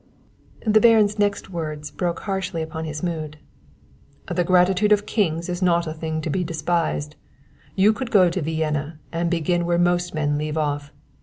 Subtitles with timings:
[0.65, 3.37] The Baron's next words broke harshly upon his mood.
[4.27, 7.15] "The gratitude of kings is not a thing to be despised.
[7.75, 10.91] You could go to Vienna and begin where most men leave off!